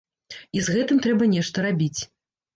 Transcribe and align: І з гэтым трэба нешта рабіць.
І 0.57 0.61
з 0.67 0.77
гэтым 0.77 1.03
трэба 1.03 1.29
нешта 1.35 1.67
рабіць. 1.69 2.01